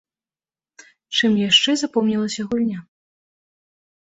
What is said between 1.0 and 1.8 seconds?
Чым яшчэ